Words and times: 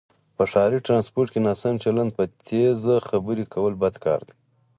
په 0.35 0.43
ښاری 0.51 0.79
ټرانسپورټ 0.87 1.27
کې 1.33 1.39
ناسم 1.47 1.73
چلند، 1.83 2.11
په 2.17 2.23
تیزه 2.47 2.95
خبرې 3.09 3.43
کول 3.53 3.73
بد 3.81 3.95
کاردی 4.03 4.33